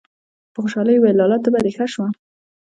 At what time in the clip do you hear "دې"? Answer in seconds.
1.65-1.71